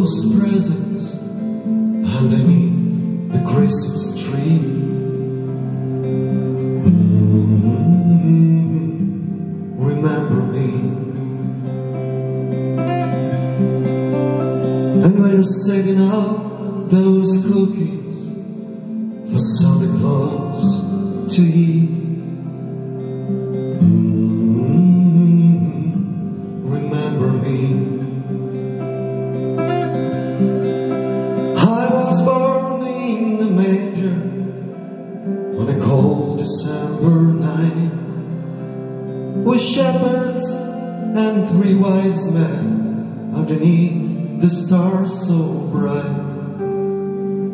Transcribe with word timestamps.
those 0.00 0.40
presents 0.40 1.12
underneath 2.16 3.32
the 3.32 3.40
Christmas 3.52 4.24
tree. 4.24 4.58
Mm, 8.00 9.76
Remember 9.76 10.40
me. 10.54 10.68
And 15.04 15.12
when 15.20 15.30
you're 15.32 15.42
setting 15.66 16.00
out 16.00 16.88
those 16.88 17.44
cookies 17.44 18.20
for 19.30 19.38
Santa 19.38 19.98
Claus 19.98 21.34
to 21.36 21.42
eat. 21.42 22.09
Shepherds 39.60 40.44
and 40.48 41.48
three 41.50 41.74
wise 41.76 42.30
men 42.30 43.32
underneath 43.34 44.40
the 44.40 44.48
stars 44.48 45.26
so 45.26 45.68
bright. 45.72 46.28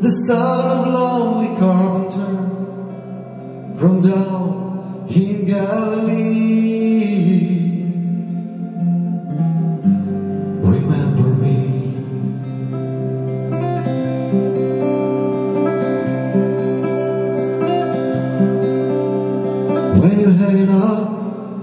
The 0.02 0.10
son 0.10 0.78
of 0.78 0.86
lonely 0.92 1.58
carpenter 1.58 2.36
from 3.78 4.00
down 4.02 5.06
in 5.10 5.46
Galilee. 5.46 6.95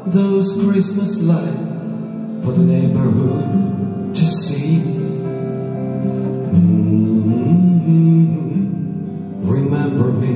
Those 0.08 0.54
Christmas 0.62 1.20
lights 1.22 1.58
for 2.44 2.52
the 2.52 2.64
neighborhood 2.64 4.16
to 4.16 4.26
see. 4.26 4.78
Mm, 7.84 9.50
Remember 9.50 10.12
me. 10.12 10.34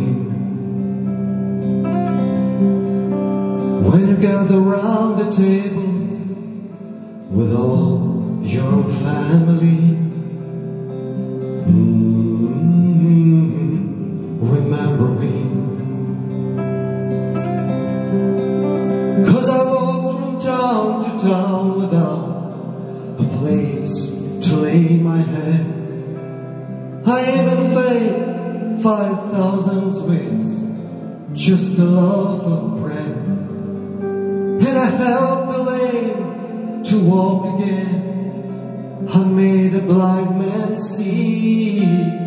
When 3.90 4.08
you 4.08 4.16
gather 4.18 4.60
round 4.60 5.20
the 5.20 5.32
table 5.32 5.94
with 7.30 7.54
all 7.54 7.67
lay 24.68 24.98
my 24.98 25.22
head. 25.22 25.66
I 27.06 27.20
even 27.40 27.60
paid 27.78 28.84
five 28.84 29.32
thousand 29.32 29.86
sweets, 30.00 30.50
just 31.42 31.78
a 31.78 31.84
loaf 31.84 32.42
of 32.56 32.82
bread. 32.82 33.16
And 34.68 34.78
I 34.78 34.90
helped 35.06 35.52
the 35.54 35.62
lame 35.72 36.84
to 36.84 37.00
walk 37.00 37.42
again. 37.56 39.08
I 39.10 39.24
made 39.24 39.74
a 39.74 39.82
blind 39.82 40.38
man 40.40 40.76
see. 40.84 42.27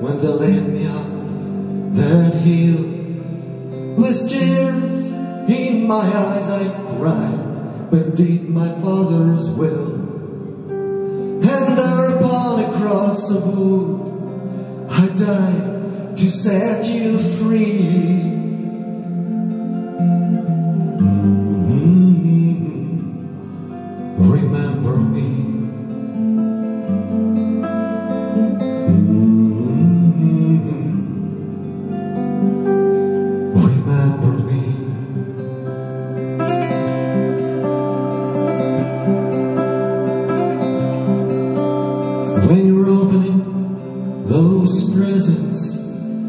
When 0.00 0.18
they 0.18 0.28
laid 0.28 0.66
me 0.66 0.86
up 0.86 1.06
that 1.96 2.34
hill. 2.36 2.84
With 3.96 4.30
tears 4.30 5.06
in 5.50 5.86
my 5.86 6.06
eyes 6.06 6.48
I 6.48 6.96
cried, 6.96 7.90
but 7.90 8.16
did 8.16 8.48
my 8.48 8.72
father's 8.80 9.48
will. 9.50 9.94
And 11.42 11.78
thereupon 11.78 12.64
across 12.64 13.28
the 13.28 13.40
wood 13.40 14.88
I 14.90 15.06
died 15.08 16.16
to 16.16 16.30
set 16.30 16.86
you 16.86 17.36
free. 17.36 18.39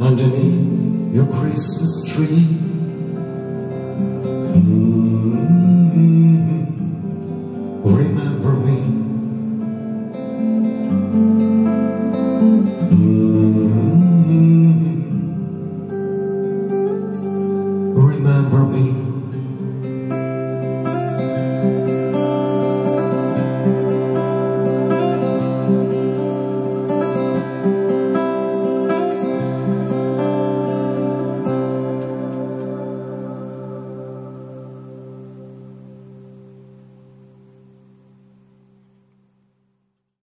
Underneath 0.02 1.14
your 1.14 1.28
Christmas 1.28 2.04
tree. 2.12 2.48
Mm, 4.58 5.61